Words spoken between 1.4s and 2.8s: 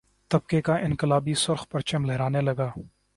سرخ پرچم لہرانے لگا